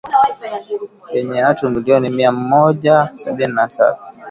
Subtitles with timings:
[1.13, 4.13] yenye watu milioni mia Mmoja sabini na saba